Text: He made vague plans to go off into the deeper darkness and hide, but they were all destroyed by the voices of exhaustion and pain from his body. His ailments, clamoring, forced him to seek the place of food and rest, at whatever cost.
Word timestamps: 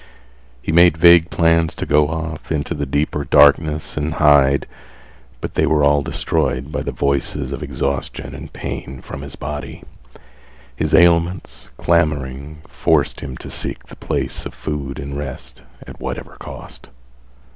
He 0.63 0.71
made 0.71 0.97
vague 0.97 1.29
plans 1.29 1.75
to 1.75 1.85
go 1.85 2.07
off 2.07 2.51
into 2.51 2.73
the 2.73 2.87
deeper 2.87 3.23
darkness 3.23 3.95
and 3.97 4.15
hide, 4.15 4.65
but 5.41 5.53
they 5.53 5.67
were 5.67 5.83
all 5.83 6.01
destroyed 6.01 6.71
by 6.71 6.81
the 6.81 6.91
voices 6.91 7.51
of 7.51 7.61
exhaustion 7.61 8.33
and 8.33 8.51
pain 8.51 9.01
from 9.03 9.21
his 9.21 9.35
body. 9.35 9.83
His 10.75 10.95
ailments, 10.95 11.69
clamoring, 11.77 12.63
forced 12.67 13.19
him 13.19 13.37
to 13.37 13.51
seek 13.51 13.85
the 13.85 13.95
place 13.95 14.43
of 14.47 14.55
food 14.55 14.97
and 14.97 15.15
rest, 15.15 15.61
at 15.85 15.99
whatever 15.99 16.35
cost. 16.39 16.89